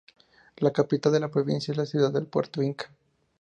[0.57, 2.89] La capital de la provincia es la ciudad de Puerto Inca.